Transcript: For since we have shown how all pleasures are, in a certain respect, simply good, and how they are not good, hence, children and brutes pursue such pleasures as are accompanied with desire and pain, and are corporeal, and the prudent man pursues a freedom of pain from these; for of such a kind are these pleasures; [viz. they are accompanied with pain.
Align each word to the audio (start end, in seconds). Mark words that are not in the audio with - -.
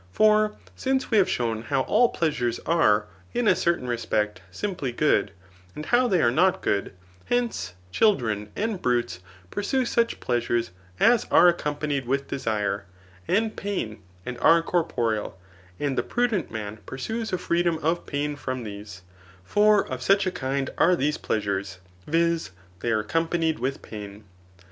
For 0.11 0.57
since 0.75 1.11
we 1.11 1.19
have 1.19 1.29
shown 1.29 1.61
how 1.61 1.81
all 1.81 2.09
pleasures 2.09 2.57
are, 2.65 3.05
in 3.35 3.47
a 3.47 3.55
certain 3.55 3.87
respect, 3.87 4.41
simply 4.49 4.91
good, 4.91 5.29
and 5.75 5.85
how 5.85 6.07
they 6.07 6.23
are 6.23 6.31
not 6.31 6.63
good, 6.63 6.93
hence, 7.25 7.75
children 7.91 8.49
and 8.55 8.81
brutes 8.81 9.19
pursue 9.51 9.85
such 9.85 10.19
pleasures 10.19 10.71
as 10.99 11.25
are 11.29 11.47
accompanied 11.49 12.07
with 12.07 12.27
desire 12.27 12.85
and 13.27 13.55
pain, 13.55 14.01
and 14.25 14.39
are 14.39 14.63
corporeal, 14.63 15.37
and 15.79 15.95
the 15.95 16.01
prudent 16.01 16.49
man 16.49 16.79
pursues 16.87 17.31
a 17.31 17.37
freedom 17.37 17.77
of 17.83 18.07
pain 18.07 18.35
from 18.35 18.63
these; 18.63 19.03
for 19.43 19.87
of 19.87 20.01
such 20.01 20.25
a 20.25 20.31
kind 20.31 20.71
are 20.79 20.95
these 20.95 21.19
pleasures; 21.19 21.77
[viz. 22.07 22.49
they 22.79 22.89
are 22.91 23.01
accompanied 23.01 23.59
with 23.59 23.83
pain. 23.83 24.23